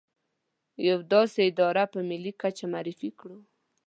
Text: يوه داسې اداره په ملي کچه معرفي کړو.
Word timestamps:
يوه 0.87 1.01
داسې 1.13 1.39
اداره 1.49 1.83
په 1.93 1.99
ملي 2.09 2.31
کچه 2.41 2.65
معرفي 2.73 3.09
کړو. 3.19 3.37